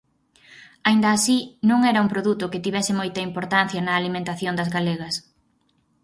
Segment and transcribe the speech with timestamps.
[0.87, 1.37] Aínda así,
[1.69, 5.15] non era un produto que tivese moita importancia na alimentación das galegas.